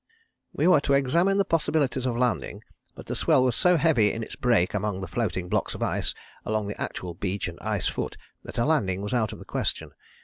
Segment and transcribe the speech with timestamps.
[0.51, 2.63] "We were to examine the possibilities of landing,
[2.95, 6.15] but the swell was so heavy in its break among the floating blocks of ice
[6.43, 9.91] along the actual beach and ice foot that a landing was out of the question.